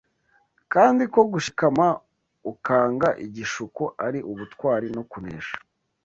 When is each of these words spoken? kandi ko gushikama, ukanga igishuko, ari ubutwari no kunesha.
kandi 0.73 1.03
ko 1.13 1.19
gushikama, 1.31 1.85
ukanga 2.51 3.07
igishuko, 3.25 3.83
ari 4.05 4.19
ubutwari 4.31 4.87
no 4.95 5.03
kunesha. 5.11 5.57